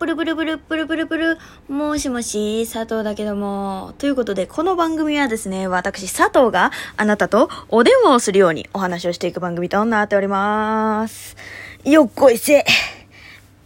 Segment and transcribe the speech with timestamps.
[0.00, 1.38] ブルブルブルブルブルブル、
[1.68, 3.92] もしもし、佐藤だけども。
[3.98, 11.36] ということで、この番組はですね、私、佐藤があなたとお電話をするようにお話をしていく番組となっております。
[11.84, 12.64] よっこいせ。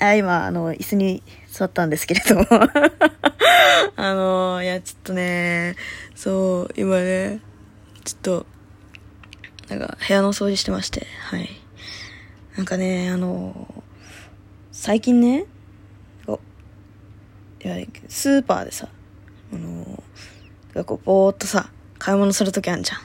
[0.00, 2.44] あ、今、あの、椅子に座ったんですけれども。
[3.96, 5.76] あの、いや、ちょっとね、
[6.14, 7.40] そう、今ね、
[8.04, 8.46] ちょっと、
[9.70, 11.48] なんか、部屋の掃除してまして、はい。
[12.54, 13.82] なんかね、あの、
[14.72, 15.46] 最近ね、
[17.64, 17.76] いや、
[18.08, 18.88] スーパーでさ、
[19.52, 20.02] あの、
[20.74, 23.00] なんかこう、ぼーっとさ、買い物するときあんじゃん。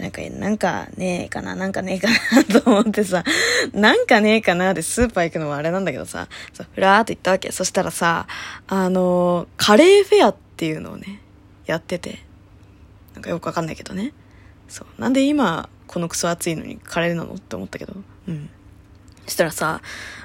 [0.00, 2.08] なんか、なんかねえかな、なんかねえか
[2.52, 3.24] なと思ってさ、
[3.72, 7.50] なんかねえかなでスーパー行くのもあれなんだけどさ、そうふらーっと行ったわけ。
[7.50, 8.26] そしたらさ、
[8.66, 11.22] あの、カレーフェアっていうのをね、
[11.64, 12.22] やってて、
[13.14, 14.12] なんかよくわかんないけどね。
[14.68, 15.00] そう。
[15.00, 17.94] なんで今、このクソ暑いのにカレーなのって思ったけど。
[18.28, 18.50] うん。
[19.24, 19.80] そしたらさ、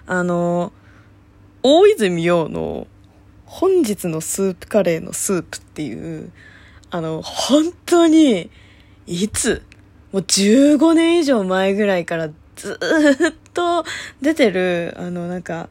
[0.05, 0.73] あの、
[1.63, 2.87] 大泉洋の
[3.53, 6.31] 本日のスープカレーのスープっていう、
[6.89, 8.49] あの、本当に、
[9.05, 9.62] いつ
[10.13, 12.79] もう15年以上前ぐらいからず
[13.29, 13.84] っと
[14.21, 15.67] 出てる、あの、なんか、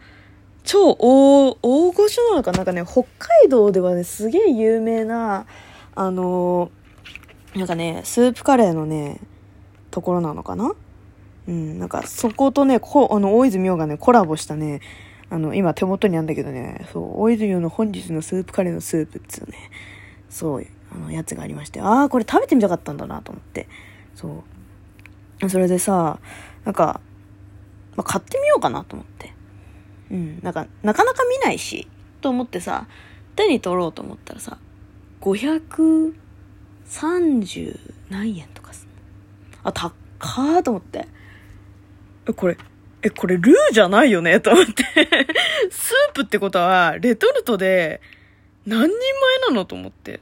[0.62, 5.46] 超大、大御所なのかなんかね、北海道ではね、すげえ有名な、
[5.94, 6.70] あの、
[7.54, 9.20] なんかね、スープカレーのね、
[9.90, 10.72] ところなのかな？
[11.48, 14.80] うん、なんかそことね、こあの、大泉洋がね、コラボしたね、
[15.30, 19.56] あの、今手元にあるんだけどね、そう、大泉洋の本日のスープカレーのスープっつうね、
[20.28, 23.68] そう、あの、やつがありまして、ああ、これ食べてみたかったんだなと思って、
[24.14, 24.44] そ
[25.42, 25.48] う。
[25.48, 26.18] それでさ、
[26.64, 27.00] なんか、
[27.96, 29.32] まあ、買ってみようかなと思って。
[30.10, 31.86] うん、なんか、なかなか見ないし、
[32.20, 32.86] と思ってさ、
[33.36, 34.58] 手に取ろうと思ったらさ、
[35.20, 36.14] 530
[38.10, 38.94] 何円とかすんの
[39.64, 41.06] あ、高ーと思って。
[42.36, 42.58] これ、
[43.02, 44.40] え、これルーじゃないよね？
[44.40, 44.84] と思って。
[45.70, 48.00] スープってことは、レトルトで
[48.66, 48.98] 何人前
[49.48, 49.64] なの？
[49.64, 50.20] と思って。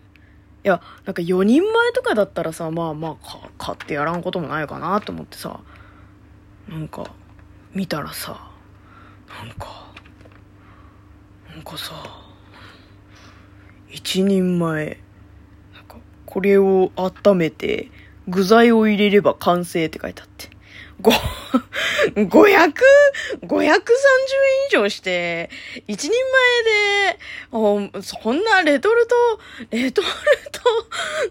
[0.64, 5.60] いや、なんか4人前とかだったらさ、まあまあ、買ってやらんこともないかなと思ってさ、
[6.68, 7.04] なんか、
[7.72, 8.50] 見たらさ、
[9.28, 9.86] なんか、
[11.50, 11.94] なんかさ、
[13.88, 14.98] 一人前、
[15.74, 15.96] なんか、
[16.26, 17.90] これを温めて、
[18.26, 20.50] 具材を入れれば完成って書いてあって。
[21.00, 21.12] ご、
[22.14, 22.24] 500、
[23.42, 23.80] 530円
[24.68, 25.50] 以上して、
[25.86, 26.18] 一人前
[27.92, 29.14] で、そんなレトルト、
[29.70, 30.08] レトル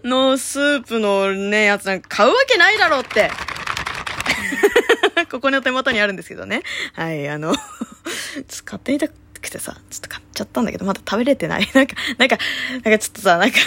[0.02, 3.30] トのスープのね、やつなんか買うわけないだろうって。
[5.30, 6.62] ここの手元にあるんですけどね。
[6.94, 9.14] はい、あの、ちょっと買ってみたく
[9.50, 11.68] てさ、ちょっと買っちゃったんだけど、まだ食べれてない。
[11.74, 12.38] なんか、なんか、
[12.72, 13.58] なんかちょっとさ、なんか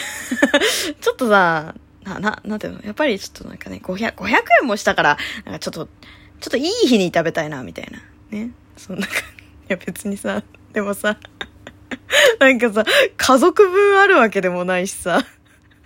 [1.01, 2.81] ちょっとさ、な、な、なんていうの？
[2.83, 4.29] やっぱりちょっとなんかね、500、500
[4.61, 5.87] 円もしたから、なんかちょっと、
[6.41, 7.99] ちょっといい日に食べたいな、みたいな。
[8.37, 8.51] ね。
[8.75, 9.17] そんなか、 い
[9.69, 10.43] や別にさ、
[10.73, 11.17] でもさ、
[12.39, 12.83] なんかさ、
[13.15, 15.23] 家族分あるわけでもないしさ、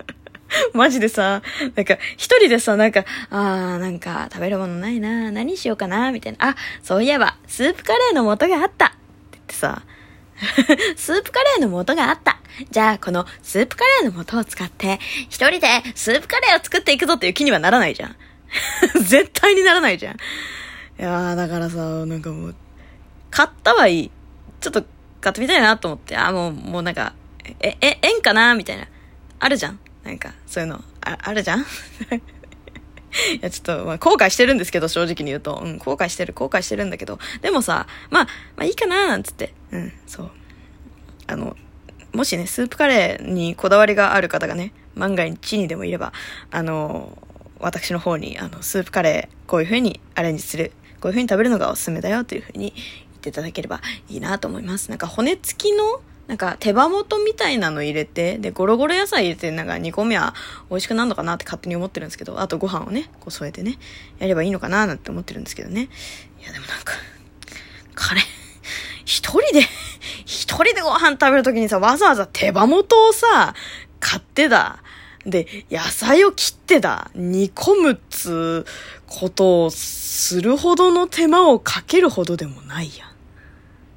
[0.72, 1.42] マジでさ、
[1.74, 6.50] なんか、一人でさ、なんか、あー、なんか、食べるものないな、何しようかな、みたいな。
[6.50, 8.96] あ、そういえば、スープカレーの素があったって
[9.32, 9.82] 言ってさ、
[10.96, 12.38] スープカレーの素があった。
[12.70, 18.16] じゃあ、このスープカレーの素を使って、一人でスープカレーを作っていくぞっていう気にはならないじゃん。
[19.00, 20.14] 絶対にならないじゃん。
[20.14, 20.18] い
[20.98, 22.54] やー、だからさ、なんかもう、
[23.30, 24.10] 買ったはいい。
[24.60, 24.84] ちょっと
[25.20, 27.14] 買ってみたいなと思って、あ、もう、もうなんか、
[27.60, 28.86] え、え、円かなみたいな。
[29.38, 29.78] あるじゃん。
[30.04, 31.60] なんか、そういうの、あ、あるじゃん
[33.34, 35.60] いや、ちょっと、まあ、後悔してるんですけど、正直に言うと。
[35.62, 37.18] うん、後悔してる、後悔してるんだけど。
[37.42, 38.24] でもさ、まあ、
[38.56, 39.54] まあいいかななんつって。
[39.72, 40.30] うん、そう。
[41.26, 41.56] あの、
[42.12, 46.12] もしね、スープカレーにこだわりがある方がね、万が一にでもいれば、
[46.50, 47.18] あの、
[47.60, 52.84] 私の方に、あの、スープカレー、こういう風にアレンジする、こういう風に食べるのがおすすめだよという風に言
[53.16, 54.90] っていただければいいなと思います。
[54.90, 60.34] なんか骨付きの、なんか手羽元みたいなの入れて、で、ゴロゴロ野菜入れて、なんか煮込みは
[60.70, 63.78] 美味しくなるのかなって勝手に思ってるんですけど、あとご飯をね、こう添えてね、
[64.18, 65.88] やればいいのかななんて思ってるんですけどね。
[66.40, 66.92] いや、でもなんか、
[67.94, 68.24] カレー、
[69.04, 69.60] 一人で、
[70.24, 73.54] 一人でご飯食べるときにさ、わざわざ手羽元をさ、
[74.00, 74.82] 買ってだ。
[75.26, 77.10] で、野菜を切ってだ。
[77.14, 78.64] 煮込むっつ
[79.06, 83.08] ことをするほどの手間をかけるほどでもないやん。
[83.08, 83.12] っ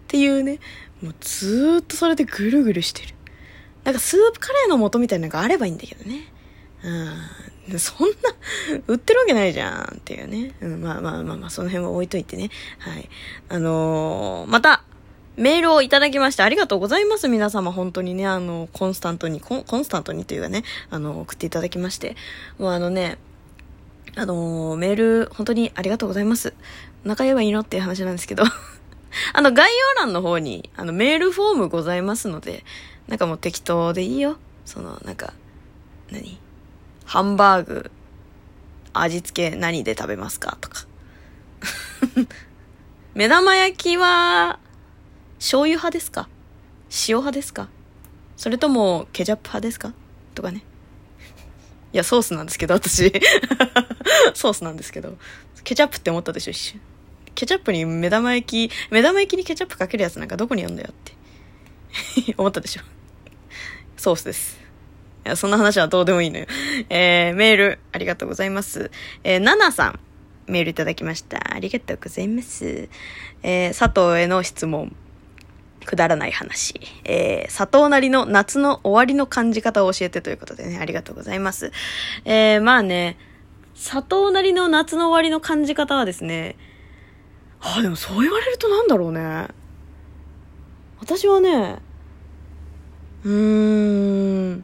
[0.07, 0.59] ていうね、
[1.03, 3.13] もうずーっとそれでぐるぐるしてる。
[3.83, 6.33] なんかスープカレーの素みたいなのがあればいいんだけどね。
[6.83, 7.79] うん。
[7.79, 8.15] そんな、
[8.87, 10.55] 売ってるわけないじゃんっていうね。
[10.61, 12.49] うん、まあまあまあまあ、その辺は置いといてね。
[12.79, 13.07] はい。
[13.49, 14.83] あのーまた、
[15.39, 17.29] メールをいただきましてありがとうございます。
[17.29, 22.17] 皆様本当にね、あの、コンスタントに、コンコンスタントにというかね、あの、送っていただきまして。
[22.57, 23.17] もうあのね、
[24.17, 26.53] あのメール、本当にありがとうございます。
[27.05, 28.43] お腹言えばいいのっていう話なんですけど。
[29.31, 32.65] あの、概要欄の方に、あの、メールフォームございますので、
[33.07, 34.37] なんかもう適当でいいよ。
[34.65, 35.33] その、なんか、
[36.11, 36.37] 何？
[37.05, 37.91] ハンバーグ、
[38.91, 40.57] 味付け何で食べますか？
[40.59, 40.85] とか。
[43.15, 44.59] 目玉焼きは、
[45.39, 46.29] 醤油派ですか？
[47.07, 47.69] 塩派ですか？
[48.37, 49.93] それとも、ケチャップ派ですか？
[50.35, 50.63] とかね。
[51.91, 53.11] いや、ソースなんですけど、私。
[54.35, 55.17] ソースなんですけど。
[55.63, 56.81] ケチャップって思ったでしょ、一瞬。
[57.35, 60.93] ケチャップに目玉焼き、目玉焼きにケチャップかけるやつなんかどこにあんだよっ
[62.25, 62.81] て 思ったでしょ。
[63.97, 64.59] ソースです。
[65.25, 66.47] いや、そんな話はどうでもいいのよ。
[66.89, 68.91] えー、メール、ありがとうございます。
[69.23, 69.99] えー、ナナさん、
[70.47, 71.53] メールいただきました。
[71.53, 72.89] ありがとうございます。
[73.43, 74.95] えー、佐藤への質問。
[75.85, 76.79] くだらない話。
[77.05, 81.71] えー、佐藤なりの夏の終わりの感じ方を教えてということでね、ありがとうございます。
[82.25, 83.17] えー、まあね、
[83.75, 86.57] 佐藤なりの夏の終わりの感じ方はですね、
[87.61, 89.47] ああ、でもそう言われるとなんだろうね。
[90.99, 91.79] 私はね、
[93.23, 94.63] うーん、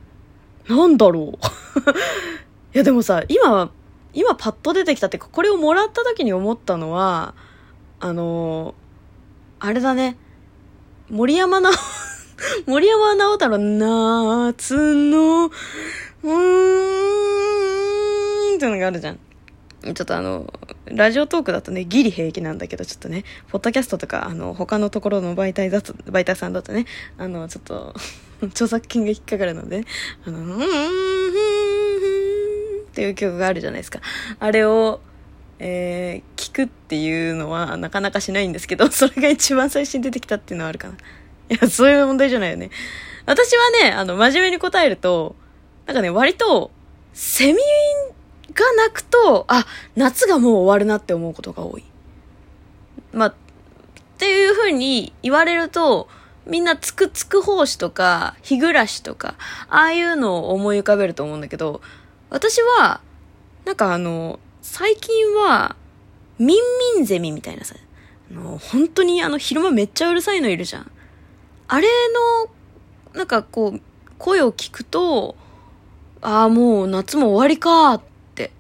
[0.68, 1.38] なんだろう。
[2.74, 3.72] いやでもさ、今、
[4.14, 7.36] 今パッと出てきたってこれをもらった時に思ったのは、
[8.00, 8.76] あの
[9.60, 10.18] あれだね。
[11.10, 11.72] 森山直、
[12.66, 16.32] 森山直太郎、夏の、うー
[18.54, 19.20] んっていうのがあるじゃん。
[19.84, 20.52] ちょっとあの、
[20.86, 26.88] ラジオトークだとね、ギリ平気なんだけど、ちょっとね、ポッドキャストとか、あの、他のところの媒体だと、媒体さんだとね、
[27.20, 27.94] あの、ちょっと
[28.42, 29.86] 著作権が引っかかるので、
[30.26, 30.66] あの、うん、っ
[32.96, 34.00] ていう曲があるじゃないですか。
[34.40, 35.02] あれを、
[35.60, 40.96] えー、聞くっていうのはなかなかしないんですけど、 それが一番最初に出てきたっていうのはあるかな。
[41.50, 42.70] いや、そういう問題じゃないよね。
[43.26, 45.36] 私はね、あの、真面目に答えると、
[45.86, 46.72] なんかね、割と、
[47.14, 47.60] セミ
[48.54, 49.66] が鳴くと、あ、
[49.96, 51.84] 夏がもう終わるなって思うことが多い。
[53.14, 53.34] まあ、っ
[54.18, 56.08] ていう風に言われると、
[56.46, 59.36] みんなつくつく胞子とか、日暮らしとか、
[59.70, 61.82] ああいうのを思い浮かべると思うんだけど、
[62.30, 63.02] 私は、
[63.66, 65.76] なんかあの、最近は、
[66.40, 67.76] ミンミンゼミみたいなさ、
[68.32, 70.92] あの、本当にあの、昼間めっちゃうるさいのいるじゃん。
[71.68, 71.88] あれ
[73.14, 73.82] の、なんかこう、
[74.18, 75.38] 声を聞くと、
[76.20, 78.02] ああ、もう夏も終わりかっ
[78.34, 78.52] て、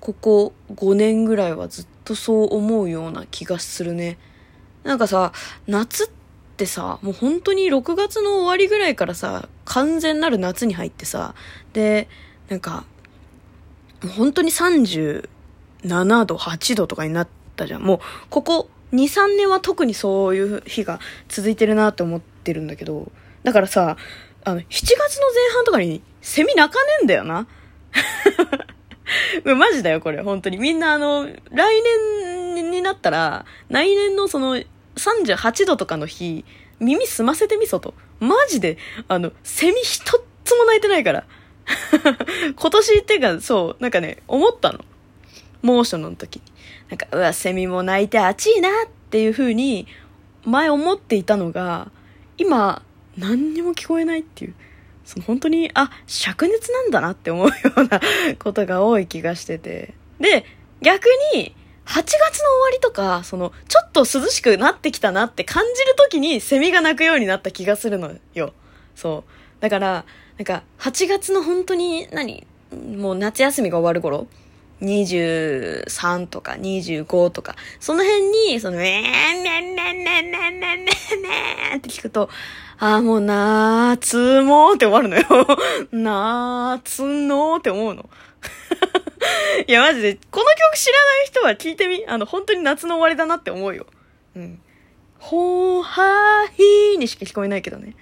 [0.00, 4.18] ここ5年ぐらいはずっとそう思うような気がするね。
[4.82, 5.30] なんかさ、
[5.68, 6.08] 夏っ
[6.56, 11.34] てさ、もう本当に6月の終わりぐらいからさ、完全なる夏に入ってさ、
[11.74, 12.08] で、
[12.48, 12.86] なんか、
[14.16, 15.28] 本当に30、
[15.84, 17.82] 7度、8度とかになったじゃん。
[17.82, 18.00] もう、
[18.30, 23.10] ここ2、3年は特にそういう日が続いてるなって思ってるんだけど、
[23.42, 23.96] だからさ、
[24.44, 25.06] あの、7月の前
[25.54, 27.46] 半とかにセミ鳴かねえんだよな。
[29.44, 30.58] マジだよ、これ、本当に。
[30.58, 31.82] みんな、あの、来
[32.54, 34.56] 年になったら、来年のその、
[34.96, 36.44] 38度とかの日、
[36.80, 37.94] 耳澄ませてみそと。
[38.20, 38.78] マジで、
[39.08, 41.24] あの、セミ一つも鳴いてないから。
[42.56, 44.80] 今年っていうか、そう、なんかね、思ったの。
[45.64, 46.42] 猛暑の時に。
[46.90, 48.72] なんか、うわ、セミも鳴いて暑いなっ
[49.10, 49.86] ていう風に、
[50.44, 51.90] 前思っていたのが、
[52.36, 52.82] 今、
[53.16, 54.54] 何にも聞こえないっていう。
[55.06, 58.00] その本当に、あ、灼熱なんだなって思うような
[58.38, 59.94] ことが多い気がしてて。
[60.20, 60.44] で、
[60.82, 61.56] 逆に、
[61.86, 68.52] 8月の終わりとか、その、ちょっと涼しくなってきたなって感じる時にセミが鳴くようになった気がするのよ。
[68.94, 69.62] そう。
[69.62, 70.04] だから、
[70.36, 74.26] なんか、8月の本当に何、もう夏休みが終わる頃
[74.82, 82.28] 23とか25とか、その辺に、その、えー、ねんねんねんねんねんねんねんって聞くと、
[82.78, 85.24] ああ、もう夏もーって終わるのよ。
[85.92, 88.08] 夏のーって思うの。
[89.66, 92.04] いや、マジで、この曲知らない人は聞いてみ。
[92.06, 93.86] あの、本当に夏の終わりだなって思うよ。
[94.36, 94.60] うん。
[95.18, 97.94] ほーはーーにしか聞こえないけどね。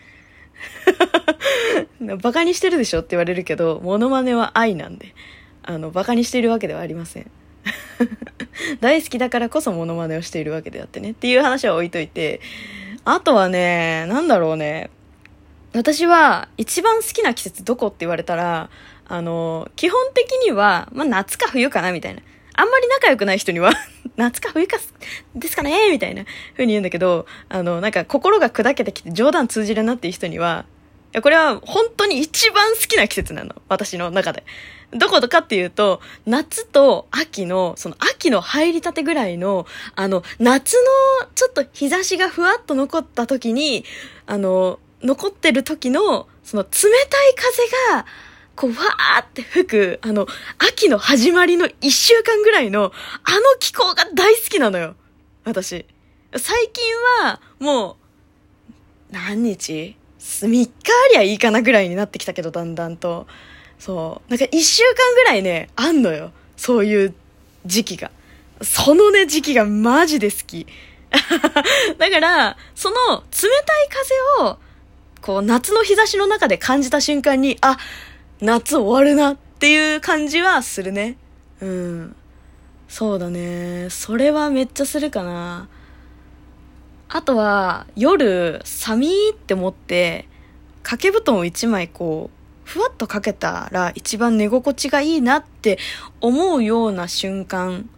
[2.21, 5.15] バカにしてるでしょって言われるけど、モノマネは愛なんで。
[5.63, 7.31] あの、馬鹿にしているわけではありません。
[8.81, 11.13] 大好きだからこそモノマネをしているわけであってね。
[11.13, 12.41] っていう話は置いといて、
[13.05, 14.91] あとはね、なんだろうね。
[15.75, 18.69] 私は一番好きな季節どこって言われたら、
[19.07, 22.23] あの、基本的には、まあ、夏か冬かなみたいな。
[22.55, 23.73] あんまり仲良くない人には
[24.17, 24.77] 夏か冬か
[25.35, 30.67] ですかねみたいな風に言うんだけど、あの、なんか心が砕けてきて冗談通じるなっていう人には、
[31.15, 33.55] いや、これは本当に一番好きな季節なの。
[33.69, 34.45] 私の中で。
[34.93, 40.75] どことかっていうと、夏と秋の、その秋の入りたてぐらいの、あの、夏
[41.21, 43.85] のちょっと日差しがふわっと残った時に、
[44.27, 46.69] あの、残ってる時の、その冷
[47.09, 48.07] たい風が、
[48.55, 50.27] こう、わーって吹く、あの、
[50.59, 52.93] 秋の始まりの一週間ぐらいの、
[53.25, 54.95] あの気候が大好きなのよ。
[55.45, 55.87] 私。
[56.37, 56.85] 最近
[57.23, 57.97] は、も
[59.11, 63.27] う、何日 ?3 日ありゃいいかなぐらいになってきたけど、だんだんと。
[63.83, 64.31] そう。
[64.31, 66.31] なんか1週間ぐらいね、あんのよ。
[66.57, 67.15] そういう
[67.67, 68.13] 時期が。
[68.61, 70.69] そのね、時期がマジで好き。
[71.99, 73.89] だから、その冷たい
[74.39, 74.59] 風を、
[75.21, 77.77] こう、夏の日差しの中で感じた瞬間に、あ、
[78.41, 81.17] 夏終わるなっていう感じはするね。
[81.61, 82.17] うん。
[82.87, 83.89] そうだね。
[83.91, 85.67] それはめっちゃするかな。
[87.09, 90.29] あとは、夜、寒いって思って、
[90.85, 95.79] 掛け布団を一枚こう、ふわっとかけたら一番寝心地がいいなって
[96.21, 97.89] 思うような瞬間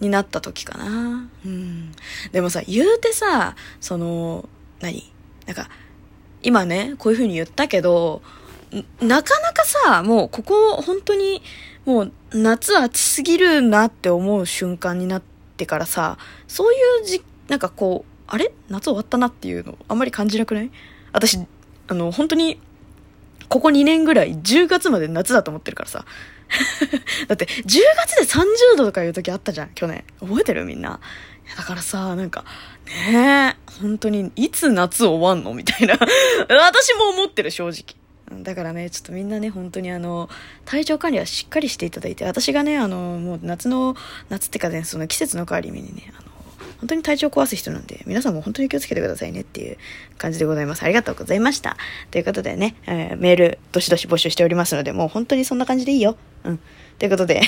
[0.00, 1.28] になった時かな。
[1.44, 1.92] うん。
[2.32, 4.48] でもさ、言うてさ、その、
[4.80, 5.12] 何？
[5.46, 5.68] なんか、
[6.42, 8.22] 今ね、こういう風に言ったけど、
[9.00, 11.42] なかなかさ、もうここ本当に、
[11.84, 15.22] もう夏暑すぎるなって思う瞬間になっ
[15.56, 18.52] てからさ、そういうじ、なんかこう、あれ？
[18.68, 20.70] 夏終わったなっていうのあんまり感じなくない？
[21.12, 21.38] 私、
[21.88, 22.60] あの、本当に、
[23.50, 26.06] ここ2年ぐらい10月まで夏だと思ってるからさ。
[27.28, 30.04] だって、10月で30度とかいう時あったじゃん、去年。
[30.20, 31.00] 覚えてるみんな？
[31.46, 32.44] いやだからさ、なんか、
[32.86, 35.52] ねえ、本当に、いつ夏終わんの？
[35.52, 35.98] みたいな。
[36.48, 37.96] 私も思ってる、正直。
[38.42, 40.30] だからね、ちょっとみんなね、本当にあの、
[40.64, 43.96] 体調管理はしっかりしていただいて、私がね、あの、もう夏の、
[44.28, 46.29] 夏ってかね、その季節の変わり目にね、あの、
[46.80, 49.76] 本当に体調壊す人なんで、皆さんも本当に気をつけてくださいねっていう
[50.18, 50.82] 感じでございます。
[50.82, 51.76] ありがとうございました。
[52.10, 56.16] ということでね、えーメール、どしどし募集しておりますので、もう本当にそんな感じでいいよ。
[56.44, 56.60] うん。
[56.98, 57.42] ということで、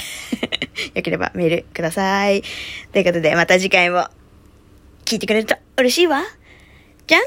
[0.95, 2.43] よければメールください。
[2.93, 4.09] ということで、また次回も
[5.05, 6.23] 聞いてくれると嬉しいわ。
[7.07, 7.27] じゃあね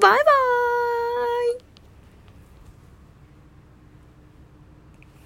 [0.00, 0.67] バイバーイ